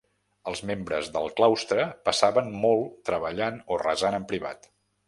Els 0.51 0.61
membres 0.69 1.09
del 1.17 1.29
claustre 1.41 1.85
passaven 2.09 2.51
molt 2.65 2.99
treballant 3.11 3.65
o 3.77 3.83
resant 3.89 4.23
en 4.23 4.29
privat. 4.35 4.73